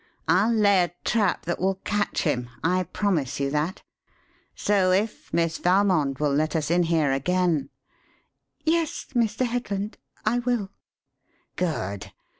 I'll 0.27 0.51
lay 0.51 0.83
a 0.85 0.95
trap 1.05 1.45
that 1.45 1.59
will 1.59 1.75
catch 1.75 2.23
him. 2.23 2.49
I 2.63 2.81
promise 2.85 3.39
you 3.39 3.51
that. 3.51 3.83
So 4.55 4.89
if 4.89 5.31
Miss 5.31 5.59
Valmond 5.59 6.17
will 6.17 6.33
let 6.33 6.55
us 6.55 6.71
in 6.71 6.81
here 6.81 7.11
again" 7.11 7.69
"Yes, 8.65 9.05
Mr. 9.13 9.45
Headland, 9.45 9.99
I 10.25 10.39
will." 10.39 10.71
"Good! 11.55 12.13